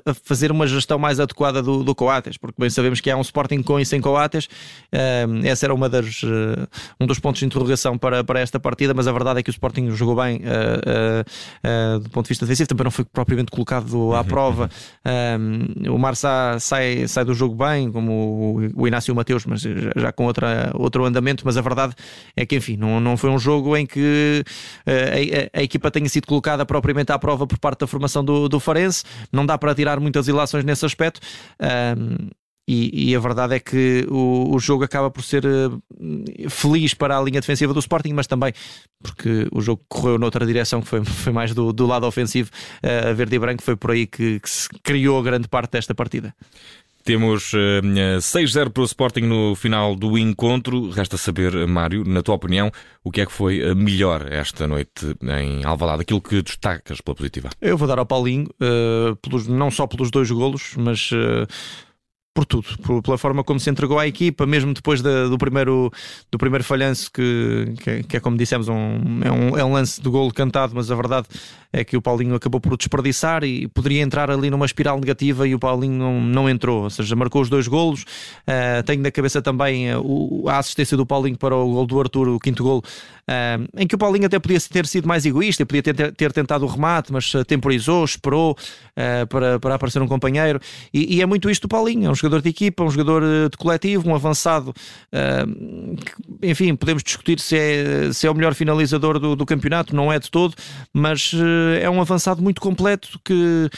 a, 0.05 0.13
fazer 0.13 0.51
uma 0.51 0.67
gestão 0.67 0.99
mais 0.99 1.19
adequada 1.19 1.61
do, 1.63 1.83
do 1.83 1.95
Coates, 1.95 2.37
porque 2.37 2.55
bem 2.59 2.69
sabemos 2.69 2.99
que 2.99 3.09
há 3.09 3.15
um 3.15 3.21
Sporting 3.21 3.63
com 3.63 3.79
e 3.79 3.85
sem 3.85 4.01
Coates, 4.01 4.45
uh, 4.45 5.45
essa 5.45 5.65
era 5.65 5.73
uma 5.73 5.87
das, 5.87 6.23
uh, 6.23 6.67
um 6.99 7.07
dos 7.07 7.19
pontos 7.19 7.39
de 7.39 7.45
interrogação 7.45 7.97
para, 7.97 8.21
para 8.21 8.41
esta 8.41 8.59
partida, 8.59 8.93
mas 8.93 9.07
a 9.07 9.13
verdade 9.13 9.39
é 9.39 9.43
que 9.43 9.49
o 9.49 9.51
Sporting 9.51 9.91
jogou 9.91 10.15
bem 10.15 10.41
do 12.01 12.09
ponto 12.09 12.25
de 12.25 12.29
vista 12.29 12.45
defensivo, 12.45 12.67
também 12.67 12.83
não 12.83 12.91
foi 12.91 13.05
propriamente 13.05 13.51
colocado 13.51 14.13
à 14.13 14.23
prova. 14.25 14.69
Uhum 15.05 15.68
o 15.89 15.97
Marçá 15.97 16.57
sai, 16.59 17.07
sai 17.07 17.25
do 17.25 17.33
jogo 17.33 17.55
bem, 17.55 17.91
como 17.91 18.71
o, 18.75 18.87
Inácio 18.87 19.11
e 19.11 19.13
o 19.13 19.15
Mateus, 19.15 19.45
mas 19.45 19.61
já, 19.61 20.11
com 20.11 20.25
outra, 20.25 20.71
outro 20.73 21.05
andamento. 21.05 21.43
Mas 21.45 21.57
a 21.57 21.61
verdade 21.61 21.93
é 22.35 22.45
que, 22.45 22.55
enfim, 22.55 22.77
não, 22.77 22.99
não 22.99 23.17
foi 23.17 23.29
um 23.29 23.39
jogo 23.39 23.75
em 23.75 23.85
que 23.85 24.43
uh, 24.87 25.53
a, 25.53 25.59
a, 25.59 25.63
equipa 25.63 25.91
tenha 25.91 26.07
sido 26.09 26.27
colocada 26.27 26.65
propriamente 26.65 27.11
à 27.11 27.19
prova 27.19 27.45
por 27.45 27.57
parte 27.57 27.79
da 27.79 27.87
formação 27.87 28.23
do, 28.23 28.47
do 28.47 28.59
Farense. 28.59 29.03
Não 29.31 29.45
dá 29.45 29.57
para 29.57 29.73
tirar 29.75 29.99
muitas 29.99 30.27
ilações 30.27 30.63
nesse 30.63 30.85
aspecto. 30.85 31.19
E, 32.71 33.09
e, 33.09 33.15
a 33.15 33.19
verdade 33.19 33.55
é 33.55 33.59
que 33.59 34.05
o, 34.11 34.53
o 34.53 34.59
jogo 34.59 34.83
acaba 34.83 35.09
por 35.09 35.23
ser 35.23 35.43
uh, 35.43 35.81
feliz 36.51 36.93
para 36.93 37.17
a 37.17 37.21
linha 37.21 37.41
defensiva 37.41 37.73
do 37.73 37.79
Sporting, 37.79 38.13
mas 38.13 38.27
também 38.27 38.53
porque 39.01 39.47
o 39.51 39.59
jogo 39.59 39.83
correu 39.89 40.19
noutra 40.19 40.45
direção, 40.45 40.79
que 40.79 40.87
foi, 40.87 41.03
foi 41.03 41.33
mais 41.33 41.51
do, 41.55 41.73
do 41.73 41.87
lado 41.87 42.05
ofensivo. 42.05 42.51
Uh, 42.83 43.09
a 43.09 43.13
verde 43.13 43.37
e 43.37 43.39
branco 43.39 43.63
foi 43.63 43.75
por 43.75 43.89
aí 43.89 44.05
que, 44.05 44.39
que 44.39 44.47
se 44.47 44.69
criou 44.83 45.23
grande 45.23 45.47
parte 45.47 45.71
desta 45.71 45.95
partida. 45.95 46.31
Temos 47.03 47.53
uh, 47.53 47.81
eh, 47.97 48.17
6-0 48.19 48.69
para 48.69 48.83
o 48.83 48.85
Sporting 48.85 49.21
no 49.21 49.55
final 49.55 49.95
do 49.95 50.15
encontro. 50.15 50.91
Resta 50.91 51.17
saber, 51.17 51.65
Mário, 51.65 52.03
na 52.05 52.21
tua 52.21 52.35
opinião, 52.35 52.69
o 53.03 53.09
que 53.09 53.21
é 53.21 53.25
que 53.25 53.31
foi 53.31 53.73
melhor 53.73 54.31
esta 54.31 54.67
noite 54.67 55.15
em 55.23 55.65
Alvalade? 55.65 56.03
Aquilo 56.03 56.21
que 56.21 56.43
destacas 56.43 57.01
pela 57.01 57.15
positiva. 57.15 57.49
Eu 57.59 57.75
vou 57.79 57.87
dar 57.87 57.97
ao 57.97 58.05
Paulinho, 58.05 58.47
uh, 58.61 59.15
pelos, 59.15 59.47
não 59.47 59.71
só 59.71 59.87
pelos 59.87 60.11
dois 60.11 60.29
golos, 60.29 60.75
mas 60.77 61.09
uh, 61.11 61.47
por 62.39 62.45
tudo, 62.45 62.67
por, 62.81 63.01
pela 63.01 63.17
forma 63.17 63.43
como 63.43 63.59
se 63.59 63.69
entregou 63.69 63.99
à 63.99 64.07
equipa, 64.07 64.45
mesmo 64.45 64.73
depois 64.73 65.01
de, 65.01 65.27
do, 65.27 65.37
primeiro, 65.37 65.91
do 66.31 66.37
primeiro 66.37 66.63
falhanço, 66.63 67.11
que, 67.11 67.73
que, 67.83 68.03
que 68.03 68.17
é 68.17 68.19
como 68.21 68.37
dissemos, 68.37 68.69
um, 68.69 69.19
é, 69.23 69.31
um, 69.31 69.57
é 69.57 69.65
um 69.65 69.73
lance 69.73 70.01
de 70.01 70.07
golo 70.09 70.33
cantado, 70.33 70.73
mas 70.73 70.89
a 70.89 70.95
verdade 70.95 71.27
é 71.71 71.83
que 71.83 71.95
o 71.95 72.01
Paulinho 72.01 72.33
acabou 72.35 72.59
por 72.59 72.75
desperdiçar 72.75 73.43
e 73.43 73.67
poderia 73.67 74.01
entrar 74.01 74.31
ali 74.31 74.49
numa 74.49 74.65
espiral 74.65 74.99
negativa 74.99 75.47
e 75.47 75.53
o 75.53 75.59
Paulinho 75.59 75.97
não, 75.97 76.21
não 76.21 76.49
entrou, 76.49 76.83
ou 76.83 76.89
seja, 76.89 77.15
marcou 77.15 77.41
os 77.41 77.49
dois 77.49 77.67
golos. 77.67 78.03
Uh, 78.47 78.81
tenho 78.85 79.01
na 79.03 79.11
cabeça 79.11 79.41
também 79.41 79.93
o, 79.95 80.45
a 80.47 80.57
assistência 80.57 80.97
do 80.97 81.05
Paulinho 81.05 81.37
para 81.37 81.55
o 81.55 81.71
gol 81.71 81.85
do 81.85 81.99
Arthur, 81.99 82.29
o 82.29 82.39
quinto 82.39 82.63
gol, 82.63 82.79
uh, 82.79 83.67
em 83.77 83.85
que 83.85 83.93
o 83.93 83.97
Paulinho 83.99 84.25
até 84.25 84.39
podia 84.39 84.59
ter 84.59 84.87
sido 84.87 85.07
mais 85.07 85.25
egoísta, 85.25 85.63
podia 85.65 85.83
ter, 85.83 86.11
ter 86.13 86.33
tentado 86.33 86.65
o 86.65 86.67
remate, 86.67 87.13
mas 87.13 87.31
temporizou, 87.47 88.03
esperou 88.03 88.57
para, 89.29 89.59
para 89.59 89.75
aparecer 89.75 90.01
um 90.01 90.07
companheiro. 90.07 90.59
E, 90.93 91.17
e, 91.17 91.21
é 91.21 91.25
muito 91.25 91.49
isto 91.49 91.67
do 91.67 91.67
Paulinho, 91.69 92.07
é 92.07 92.11
um 92.11 92.15
jogador 92.15 92.28
jogador 92.29 92.41
de 92.41 92.49
equipa, 92.49 92.83
um 92.83 92.89
jogador 92.89 93.23
de 93.49 93.57
coletivo, 93.57 94.09
um 94.09 94.15
avançado. 94.15 94.73
enfim, 96.41 96.75
podemos 96.75 97.03
discutir 97.03 97.39
se 97.39 97.57
é, 97.57 98.13
se 98.13 98.27
é 98.27 98.31
o 98.31 98.35
melhor 98.35 98.53
finalizador 98.53 99.19
do, 99.19 99.35
do 99.35 99.45
campeonato, 99.45 99.95
não 99.95 100.11
é 100.11 100.19
de 100.19 100.29
todo, 100.29 100.55
mas 100.93 101.31
é 101.81 101.89
um 101.89 101.99
avançado 101.99 102.41
muito 102.41 102.61
completo 102.61 103.19
que 103.23 103.69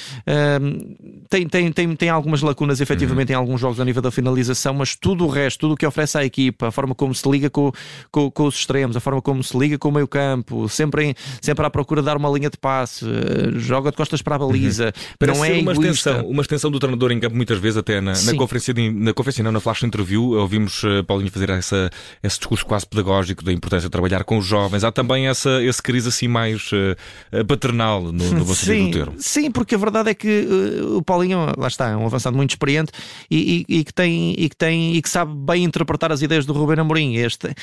tem, 1.29 1.47
tem, 1.47 1.71
tem, 1.71 1.95
tem 1.95 2.09
algumas 2.09 2.41
lacunas 2.41 2.81
efetivamente 2.81 3.29
uhum. 3.29 3.39
em 3.39 3.39
alguns 3.39 3.61
jogos 3.61 3.79
a 3.79 3.85
nível 3.85 4.01
da 4.01 4.11
finalização, 4.11 4.73
mas 4.73 4.95
tudo 4.95 5.25
o 5.25 5.27
resto, 5.27 5.61
tudo 5.61 5.73
o 5.73 5.77
que 5.77 5.85
oferece 5.85 6.17
à 6.17 6.25
equipa, 6.25 6.67
a 6.67 6.71
forma 6.71 6.93
como 6.93 7.13
se 7.13 7.27
liga 7.29 7.49
com, 7.49 7.71
com, 8.11 8.29
com 8.29 8.45
os 8.45 8.55
extremos, 8.55 8.95
a 8.97 8.99
forma 8.99 9.21
como 9.21 9.43
se 9.43 9.57
liga 9.57 9.77
com 9.77 9.89
o 9.89 9.91
meio 9.91 10.07
campo, 10.07 10.67
sempre, 10.67 11.05
em, 11.05 11.15
sempre 11.41 11.65
à 11.65 11.69
procura 11.69 12.01
de 12.01 12.05
dar 12.05 12.17
uma 12.17 12.29
linha 12.29 12.49
de 12.49 12.57
passe, 12.57 13.05
eh, 13.05 13.59
joga 13.59 13.91
de 13.91 13.97
costas 13.97 14.21
para 14.21 14.35
a 14.35 14.39
baliza, 14.39 14.93
uhum. 15.21 15.27
não 15.27 15.45
é 15.45 15.53
uma 15.53 15.71
extensão, 15.71 16.25
uma 16.27 16.41
extensão 16.41 16.71
do 16.71 16.79
treinador 16.79 17.11
em 17.11 17.19
campo 17.19 17.35
muitas 17.35 17.57
vezes, 17.59 17.77
até 17.77 18.01
na, 18.01 18.13
na 18.13 18.35
conferência, 18.41 18.73
de, 18.73 18.89
na 18.89 19.13
conferência 19.13 19.43
não, 19.43 19.51
na 19.51 19.59
flash 19.59 19.83
interview, 19.83 20.31
ouvimos 20.31 20.83
uh, 20.83 21.03
Paulinho 21.03 21.31
fazer 21.31 21.49
essa, 21.49 21.89
esse 22.23 22.37
discurso 22.39 22.65
quase 22.65 22.85
pedagógico 22.85 23.43
da 23.43 23.51
importância 23.51 23.87
de 23.87 23.91
trabalhar 23.91 24.23
com 24.23 24.37
os 24.37 24.45
jovens. 24.45 24.83
Há 24.83 24.91
também 24.91 25.27
essa, 25.27 25.61
esse 25.63 25.81
crise 25.81 26.09
assim 26.09 26.27
mais 26.27 26.71
uh, 26.71 27.45
paternal 27.45 28.03
no, 28.03 28.11
no 28.11 28.45
bom 28.45 28.53
sentido 28.53 28.85
do 28.85 28.91
termo. 28.91 29.15
Sim, 29.17 29.51
porque 29.51 29.75
a 29.75 29.77
verdade 29.77 30.09
é 30.09 30.13
que 30.13 30.41
uh, 30.41 30.97
o 30.97 31.03
Paulinho, 31.03 31.53
lá 31.57 31.67
está, 31.67 31.89
é 31.89 31.95
um 31.95 32.05
avançado 32.05 32.35
muito 32.35 32.51
experiente 32.51 32.91
e, 33.29 33.65
e, 33.67 33.79
e, 33.79 33.83
que 33.83 33.93
tem, 33.93 34.33
e, 34.37 34.49
que 34.49 34.55
tem, 34.55 34.95
e 34.95 35.01
que 35.01 35.09
sabe 35.09 35.33
bem 35.35 35.63
interpretar 35.63 36.11
as 36.11 36.21
ideias 36.21 36.45
do 36.45 36.53
Ruben 36.53 36.79
Amorim. 36.79 37.15
Este 37.15 37.53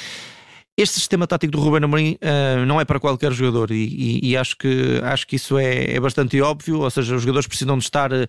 este 0.79 0.95
sistema 0.95 1.27
tático 1.27 1.51
do 1.51 1.59
Ruben 1.59 1.83
Amorim 1.83 2.17
uh, 2.23 2.65
não 2.65 2.81
é 2.81 2.85
para 2.85 3.01
qualquer 3.01 3.33
jogador 3.33 3.73
e, 3.73 4.21
e, 4.23 4.31
e, 4.31 4.37
acho, 4.37 4.57
que, 4.57 5.01
acho 5.03 5.27
que 5.27 5.35
isso 5.35 5.59
é, 5.59 5.93
é, 5.93 5.99
bastante 5.99 6.41
óbvio, 6.41 6.83
ou 6.83 6.89
seja, 6.91 7.17
os 7.17 7.23
jogadores 7.23 7.49
precisam 7.49 7.77
de 7.77 7.83
estar 7.83 8.13
uh, 8.13 8.27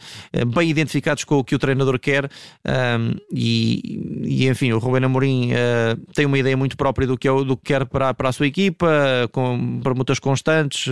bem 0.47 0.67
identificados 0.67 1.23
com 1.23 1.37
o 1.37 1.43
que 1.43 1.53
o 1.53 1.59
treinador 1.59 1.99
quer 1.99 2.27
e, 3.31 4.01
e, 4.23 4.47
enfim, 4.47 4.71
o 4.71 4.79
Ruben 4.79 5.05
Amorim 5.05 5.51
uh, 5.51 6.13
tem 6.15 6.25
uma 6.25 6.39
ideia 6.39 6.57
muito 6.57 6.75
própria 6.75 7.05
do 7.05 7.15
que, 7.15 7.27
é, 7.27 7.31
do 7.31 7.55
que 7.55 7.65
quer 7.65 7.85
para, 7.85 8.15
para 8.15 8.29
a 8.29 8.31
sua 8.31 8.47
equipa, 8.47 8.89
com 9.31 9.79
permutas 9.83 10.17
constantes, 10.17 10.91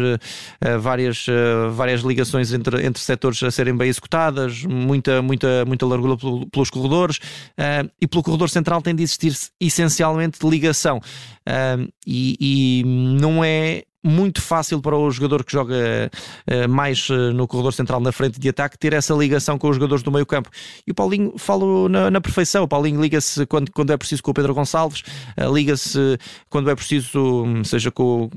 várias, 0.79 1.25
várias 1.71 2.01
ligações 2.01 2.53
entre, 2.53 2.85
entre 2.85 3.01
setores 3.01 3.41
a 3.41 3.49
serem 3.49 3.75
bem 3.75 3.89
executadas, 3.89 4.63
muita, 4.63 5.23
muita, 5.23 5.65
muita 5.65 5.87
largura 5.87 6.17
pelos 6.51 6.69
corredores 6.69 7.19
e 7.99 8.05
pelo 8.05 8.21
corredor 8.21 8.49
central 8.49 8.81
tem 8.81 8.93
de 8.93 9.01
existir 9.01 9.35
essencialmente 9.59 10.37
ligação 10.47 11.01
e, 12.05 12.37
e 12.39 12.83
não 12.85 13.43
é 13.43 13.83
muito 14.07 14.41
fácil 14.41 14.81
para 14.81 14.95
o 14.95 15.11
jogador 15.11 15.43
que 15.43 15.51
joga 15.51 15.75
uh, 15.75 16.69
mais 16.69 17.09
uh, 17.09 17.33
no 17.33 17.47
corredor 17.47 17.73
central 17.73 17.99
na 17.99 18.11
frente 18.11 18.39
de 18.39 18.49
ataque 18.49 18.77
ter 18.77 18.93
essa 18.93 19.13
ligação 19.13 19.57
com 19.57 19.69
os 19.69 19.75
jogadores 19.75 20.03
do 20.03 20.11
meio 20.11 20.25
campo. 20.25 20.49
E 20.85 20.91
o 20.91 20.95
Paulinho 20.95 21.33
fala 21.37 21.89
na, 21.89 22.09
na, 22.09 22.21
perfeição. 22.21 22.63
O 22.63 22.67
Paulinho 22.67 23.01
liga-se 23.01 23.45
quando, 23.45 23.71
quando 23.71 23.91
é 23.91 23.97
preciso 23.97 24.23
com 24.23 24.31
o 24.31 24.33
Pedro 24.33 24.53
Gonçalves, 24.53 25.03
uh, 25.37 25.53
liga-se 25.53 26.17
quando 26.49 26.69
é 26.69 26.75
preciso, 26.75 27.43
hum, 27.43 27.63
seja 27.63 27.91
com, 27.91 28.29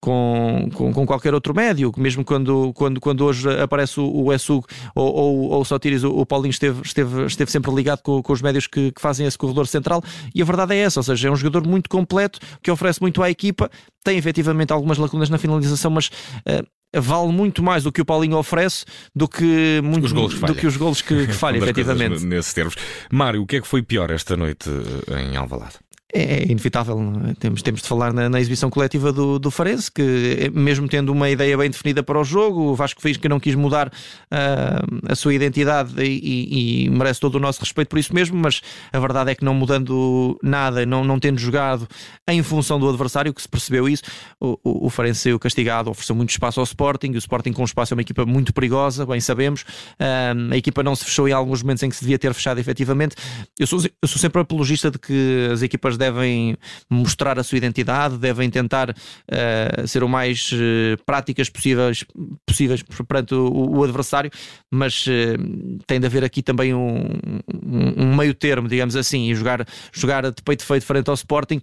com, 0.00 0.68
com, 0.74 0.92
com, 0.92 1.06
qualquer 1.06 1.32
outro 1.32 1.54
médio, 1.54 1.90
mesmo 1.96 2.24
quando, 2.24 2.72
quando, 2.74 3.00
quando 3.00 3.24
hoje 3.24 3.48
aparece 3.60 3.98
o, 3.98 4.24
o 4.24 4.32
Essug 4.32 4.66
ou, 4.94 5.14
ou, 5.14 5.50
ou 5.50 5.60
o 5.62 5.64
Sotiris, 5.64 6.04
o, 6.04 6.10
o, 6.10 6.26
Paulinho 6.26 6.50
esteve, 6.50 6.82
esteve, 6.82 7.24
esteve 7.24 7.50
sempre 7.50 7.74
ligado 7.74 8.02
com, 8.02 8.22
com 8.22 8.32
os 8.32 8.42
médios 8.42 8.66
que, 8.66 8.92
que 8.92 9.00
fazem 9.00 9.26
esse 9.26 9.38
corredor 9.38 9.66
central. 9.66 10.02
E 10.34 10.42
a 10.42 10.44
verdade 10.44 10.74
é 10.74 10.78
essa, 10.78 11.00
ou 11.00 11.04
seja, 11.04 11.28
é 11.28 11.30
um 11.30 11.36
jogador 11.36 11.66
muito 11.66 11.88
completo 11.88 12.38
que 12.62 12.70
oferece 12.70 13.00
muito 13.00 13.22
à 13.22 13.30
equipa, 13.30 13.70
tem 14.04 14.18
efetivamente 14.18 14.72
algumas 14.72 14.98
lacunas 14.98 15.13
na 15.28 15.38
finalização, 15.38 15.90
mas 15.90 16.08
uh, 16.08 16.66
vale 17.00 17.32
muito 17.32 17.62
mais 17.62 17.82
do 17.82 17.92
que 17.92 18.00
o 18.00 18.04
Paulinho 18.04 18.36
oferece 18.36 18.84
do 19.14 19.28
que, 19.28 19.80
muito, 19.82 20.04
os 20.04 20.12
golos 20.12 20.38
do 20.38 20.54
que 20.54 20.66
os 20.66 20.76
golos 20.76 21.02
que, 21.02 21.26
que 21.26 21.32
falha, 21.32 21.58
efetivamente. 21.62 22.24
Nesses 22.24 22.52
termos. 22.52 22.74
Mário, 23.10 23.42
o 23.42 23.46
que 23.46 23.56
é 23.56 23.60
que 23.60 23.66
foi 23.66 23.82
pior 23.82 24.10
esta 24.10 24.36
noite 24.36 24.70
eh, 25.08 25.22
em 25.22 25.36
Alvalade? 25.36 25.74
É, 26.16 26.42
é 26.42 26.44
inevitável, 26.44 26.96
é? 27.28 27.34
temos, 27.34 27.60
temos 27.60 27.82
de 27.82 27.88
falar 27.88 28.12
na, 28.12 28.28
na, 28.28 28.40
exibição 28.40 28.70
coletiva 28.70 29.12
do, 29.12 29.36
do 29.36 29.50
Farense, 29.50 29.90
que 29.90 30.38
é, 30.42 30.48
mesmo 30.48 30.86
tendo 30.88 31.10
uma 31.10 31.28
ideia 31.28 31.58
bem 31.58 31.68
definida 31.68 32.04
para 32.04 32.20
o 32.20 32.22
jogo, 32.22 32.70
o 32.70 32.74
Vasco 32.76 33.02
fez 33.02 33.16
que 33.16 33.28
não 33.28 33.40
quis 33.40 33.56
mudar 33.56 33.88
uh, 33.88 35.10
a 35.10 35.16
sua 35.16 35.34
identidade 35.34 36.00
e, 36.00 36.20
e, 36.22 36.84
e, 36.84 36.90
merece 36.90 37.18
todo 37.18 37.34
o 37.34 37.40
nosso 37.40 37.58
respeito 37.58 37.88
por 37.88 37.98
isso 37.98 38.14
mesmo, 38.14 38.38
mas 38.38 38.62
a 38.92 38.98
verdade 39.00 39.32
é 39.32 39.34
que 39.34 39.44
não 39.44 39.54
mudando 39.54 40.38
nada, 40.40 40.86
não, 40.86 41.02
não 41.02 41.18
tendo 41.18 41.40
jogado 41.40 41.88
em 42.28 42.40
função 42.44 42.78
do 42.78 42.88
adversário, 42.88 43.34
que 43.34 43.42
se 43.42 43.48
percebeu 43.48 43.88
isso, 43.88 44.04
o, 44.38 44.56
o, 44.62 44.86
o 44.86 44.90
Farense 44.90 45.18
saiu 45.18 45.38
castigado, 45.40 45.90
ofereceu 45.90 46.14
muito 46.14 46.30
espaço 46.30 46.60
ao 46.60 46.64
Sporting, 46.64 47.10
o 47.10 47.18
Sporting 47.18 47.52
com 47.52 47.64
espaço 47.64 47.92
é 47.92 47.96
uma 47.96 48.02
equipa 48.02 48.24
muito 48.24 48.54
perigosa, 48.54 49.04
bem 49.04 49.18
sabemos, 49.18 49.62
uh, 49.62 50.52
a 50.52 50.56
equipa 50.56 50.80
não 50.80 50.94
se 50.94 51.06
fechou 51.06 51.28
em 51.28 51.32
alguns 51.32 51.60
momentos 51.60 51.82
em 51.82 51.88
que 51.88 51.96
se 51.96 52.02
devia 52.02 52.20
ter 52.20 52.32
fechado 52.32 52.60
efetivamente. 52.60 53.16
Eu 53.58 53.66
sou, 53.66 53.80
eu 53.80 54.08
sou 54.08 54.20
sempre 54.20 54.40
apologista 54.40 54.92
de 54.92 54.98
que 55.00 55.48
as 55.52 55.60
equipas 55.60 55.96
devem 56.04 56.56
mostrar 56.90 57.38
a 57.38 57.42
sua 57.42 57.58
identidade, 57.58 58.18
devem 58.18 58.50
tentar 58.50 58.90
uh, 58.90 59.86
ser 59.86 60.02
o 60.02 60.08
mais 60.08 60.50
uh, 60.52 61.02
práticas 61.04 61.48
possíveis, 61.48 62.04
possíveis 62.46 62.82
perante 63.08 63.34
o, 63.34 63.78
o 63.78 63.84
adversário, 63.84 64.30
mas 64.70 65.06
uh, 65.06 65.80
tem 65.86 65.98
de 65.98 66.06
haver 66.06 66.24
aqui 66.24 66.42
também 66.42 66.74
um, 66.74 67.06
um, 67.52 68.04
um, 68.04 68.16
meio 68.16 68.34
termo, 68.34 68.68
digamos 68.68 68.96
assim, 68.96 69.30
e 69.30 69.34
jogar, 69.34 69.66
jogar 69.92 70.30
de 70.30 70.42
peito 70.42 70.64
feito 70.64 70.84
frente 70.84 71.08
ao 71.08 71.14
Sporting 71.14 71.60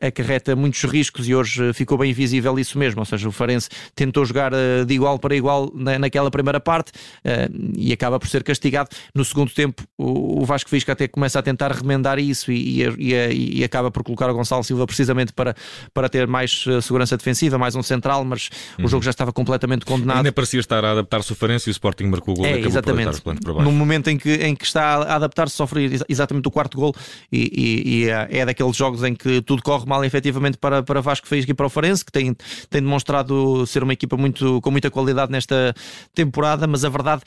acarreta 0.00 0.56
muitos 0.56 0.82
riscos 0.84 1.28
e 1.28 1.34
hoje 1.34 1.72
ficou 1.72 1.98
bem 1.98 2.12
visível 2.12 2.58
isso 2.58 2.78
mesmo, 2.78 3.00
ou 3.00 3.04
seja, 3.04 3.28
o 3.28 3.32
Farense 3.32 3.68
tentou 3.94 4.24
jogar 4.24 4.52
de 4.86 4.94
igual 4.94 5.18
para 5.18 5.34
igual 5.34 5.70
na, 5.74 5.98
naquela 5.98 6.30
primeira 6.30 6.60
parte 6.60 6.92
e 7.76 7.92
acaba 7.92 8.18
por 8.18 8.28
ser 8.28 8.42
castigado. 8.42 8.88
No 9.14 9.24
segundo 9.24 9.50
tempo, 9.50 9.82
o, 9.98 10.42
o 10.42 10.44
Vasco 10.44 10.70
Fisca 10.70 10.92
até 10.92 11.06
começa 11.06 11.38
a 11.38 11.42
tentar 11.42 11.72
remendar 11.72 12.18
isso 12.18 12.50
e, 12.50 12.82
e, 12.82 13.10
e, 13.10 13.14
e, 13.30 13.64
acaba 13.64 13.90
por 13.90 14.02
colocar 14.02 14.30
o 14.30 14.34
Gonçalo 14.34 14.64
Silva 14.64 14.86
precisamente 14.86 15.32
para, 15.32 15.54
para 15.92 16.08
ter 16.08 16.26
mais 16.26 16.64
uh, 16.66 16.80
segurança 16.80 17.16
defensiva, 17.16 17.58
mais 17.58 17.74
um 17.74 17.82
central, 17.82 18.24
mas 18.24 18.48
uhum. 18.78 18.86
o 18.86 18.88
jogo 18.88 19.04
já 19.04 19.10
estava 19.10 19.32
completamente 19.32 19.84
condenado. 19.84 20.18
Ainda 20.18 20.32
parecia 20.32 20.60
estar 20.60 20.84
a 20.84 20.92
adaptar-se 20.92 21.32
o 21.32 21.34
Farense 21.34 21.68
e 21.68 21.70
o 21.70 21.72
Sporting 21.72 22.04
marcou 22.04 22.34
o 22.34 22.36
gol 22.38 22.46
é, 22.46 22.60
e 22.60 22.66
exatamente. 22.66 23.22
No 23.46 23.72
momento 23.72 24.08
em 24.08 24.16
que, 24.16 24.34
em 24.34 24.54
que 24.54 24.64
está 24.64 24.96
a 24.96 25.16
adaptar-se, 25.16 25.54
sofre 25.54 25.98
exatamente 26.08 26.48
o 26.48 26.50
quarto 26.50 26.78
gol 26.78 26.94
e, 27.30 27.38
e, 27.38 27.88
e, 27.88 28.08
é, 28.08 28.28
é 28.38 28.46
daqueles 28.46 28.76
jogos 28.76 29.02
em 29.02 29.14
que 29.14 29.42
tudo 29.42 29.62
corre 29.62 29.86
mal 29.86 30.04
efetivamente 30.04 30.56
para, 30.58 30.82
para 30.82 31.00
Vasco 31.00 31.26
Fez 31.26 31.46
e 31.48 31.54
para 31.54 31.66
o 31.66 31.68
Farense, 31.68 32.04
que 32.04 32.12
tem, 32.12 32.34
tem 32.68 32.82
demonstrado 32.82 33.66
ser 33.66 33.82
uma 33.82 33.92
equipa 33.92 34.16
muito, 34.16 34.60
com 34.60 34.70
muita 34.70 34.90
qualidade 34.90 35.32
nesta 35.32 35.74
temporada, 36.14 36.66
mas 36.66 36.84
a 36.84 36.88
verdade 36.88 37.22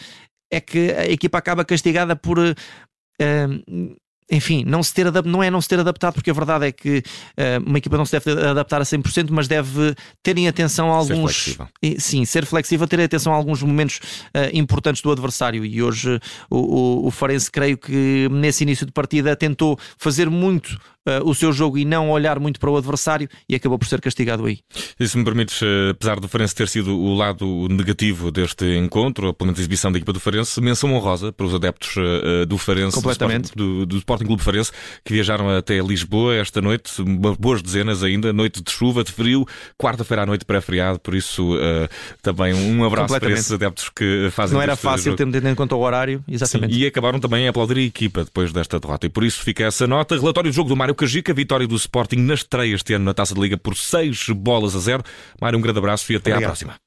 é 0.51 0.61
que 0.61 0.91
a 0.91 1.05
equipa 1.07 1.37
acaba 1.37 1.65
castigada 1.65 2.15
por. 2.15 2.37
Uh, 2.39 3.95
enfim, 4.29 4.63
não, 4.65 4.81
se 4.81 4.93
ter 4.93 5.11
não 5.25 5.43
é 5.43 5.49
não 5.49 5.61
se 5.61 5.67
ter 5.67 5.79
adaptado, 5.79 6.13
porque 6.13 6.29
a 6.29 6.33
verdade 6.33 6.67
é 6.67 6.71
que 6.71 6.99
uh, 6.99 7.67
uma 7.67 7.77
equipa 7.77 7.97
não 7.97 8.05
se 8.05 8.19
deve 8.19 8.31
adaptar 8.45 8.81
a 8.81 8.83
100%, 8.83 9.29
mas 9.31 9.47
deve 9.47 9.95
terem 10.21 10.47
atenção 10.47 10.91
a 10.91 10.95
alguns. 10.95 11.35
Ser 11.35 11.55
flexível. 11.55 11.99
Sim, 11.99 12.25
ser 12.25 12.45
flexível, 12.45 12.87
ter 12.87 13.01
atenção 13.01 13.33
a 13.33 13.35
alguns 13.35 13.61
momentos 13.61 13.97
uh, 13.97 14.49
importantes 14.53 15.01
do 15.01 15.11
adversário. 15.11 15.65
E 15.65 15.81
hoje 15.81 16.19
o, 16.49 16.57
o, 16.57 17.07
o 17.07 17.11
Farense, 17.11 17.51
creio 17.51 17.77
que 17.77 18.27
nesse 18.31 18.63
início 18.63 18.85
de 18.85 18.91
partida, 18.91 19.35
tentou 19.35 19.77
fazer 19.97 20.29
muito 20.29 20.77
uh, 21.07 21.27
o 21.27 21.33
seu 21.33 21.51
jogo 21.51 21.77
e 21.77 21.85
não 21.85 22.09
olhar 22.09 22.39
muito 22.39 22.59
para 22.59 22.69
o 22.69 22.77
adversário 22.77 23.29
e 23.47 23.55
acabou 23.55 23.77
por 23.77 23.87
ser 23.87 24.01
castigado 24.01 24.45
aí. 24.45 24.59
E 24.99 25.07
se 25.07 25.17
me 25.17 25.23
permites, 25.23 25.61
eh, 25.61 25.91
apesar 25.91 26.19
do 26.19 26.27
Farense 26.27 26.55
ter 26.55 26.67
sido 26.67 26.97
o 26.97 27.13
lado 27.15 27.67
negativo 27.69 28.31
deste 28.31 28.65
encontro, 28.77 29.27
ou 29.27 29.33
pelo 29.33 29.47
menos 29.47 29.59
a 29.59 29.61
exibição 29.61 29.91
da 29.91 29.97
equipa 29.97 30.13
do 30.13 30.19
Farense, 30.19 30.59
menção 30.61 30.93
honrosa 30.93 31.31
para 31.31 31.45
os 31.45 31.53
adeptos 31.53 31.95
uh, 31.97 32.45
do 32.45 32.57
Farense, 32.57 32.95
Completamente. 32.95 33.53
Do, 33.55 33.63
Sporting, 33.63 33.79
do, 33.79 33.85
do 33.85 33.97
Sporting 33.97 34.25
Clube 34.25 34.43
Farense, 34.43 34.71
que 35.03 35.13
viajaram 35.13 35.49
até 35.49 35.79
Lisboa 35.79 36.35
esta 36.35 36.61
noite, 36.61 37.01
boas 37.39 37.61
dezenas 37.61 38.03
ainda, 38.03 38.31
noite 38.31 38.61
de 38.61 38.71
chuva, 38.71 39.03
de 39.03 39.11
frio, 39.11 39.45
quarta-feira 39.77 40.23
à 40.23 40.25
noite 40.25 40.45
pré-feriado, 40.45 40.99
por 40.99 41.15
isso 41.15 41.55
uh, 41.55 41.87
também 42.21 42.53
um 42.53 42.83
abraço 42.83 43.19
para 43.19 43.31
esses 43.31 43.51
adeptos 43.51 43.89
que 43.89 44.29
fazem 44.31 44.55
Não 44.55 44.61
era 44.61 44.75
fácil, 44.75 45.15
tendo 45.15 45.35
em 45.35 45.55
conta 45.55 45.75
o 45.75 45.79
horário, 45.79 46.23
exatamente. 46.27 46.73
Sim, 46.73 46.81
e 46.81 46.85
acabaram 46.85 47.19
também 47.19 47.47
a 47.47 47.49
aplaudir 47.49 47.77
a 47.77 47.81
equipa 47.81 48.23
depois 48.23 48.51
desta 48.51 48.79
derrota, 48.79 49.05
e 49.05 49.09
por 49.09 49.23
isso 49.23 49.41
fica 49.41 49.63
essa 49.63 49.87
nota. 49.87 50.15
Relatório 50.15 50.51
do 50.51 50.53
jogo 50.53 50.69
do 50.69 50.75
Mário 50.75 50.92
Mário 50.93 50.95
Cajica, 50.95 51.33
vitória 51.33 51.67
do 51.67 51.75
Sporting 51.75 52.17
na 52.17 52.35
estreia 52.35 52.75
este 52.75 52.93
ano 52.93 53.05
na 53.05 53.13
Taça 53.13 53.33
de 53.33 53.41
Liga 53.41 53.57
por 53.57 53.75
6 53.75 54.29
bolas 54.29 54.75
a 54.75 54.79
0. 54.79 55.03
Mário, 55.41 55.57
um 55.57 55.61
grande 55.61 55.79
abraço 55.79 56.11
e 56.11 56.15
até 56.15 56.31
Obrigado. 56.31 56.43
à 56.43 56.47
próxima. 56.47 56.82